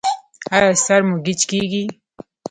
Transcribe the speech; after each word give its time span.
ایا 0.55 0.69
سر 0.85 1.01
مو 1.07 1.15
ګیچ 1.25 1.41
کیږي؟ 1.49 1.83